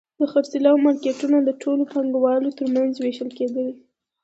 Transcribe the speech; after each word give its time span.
د 0.19 0.21
خرڅلاو 0.31 0.83
مارکېټونه 0.85 1.37
د 1.43 1.49
ټولو 1.61 1.83
پانګوالو 1.93 2.55
ترمنځ 2.59 2.93
وېشل 2.97 3.29
کېدل 3.37 3.67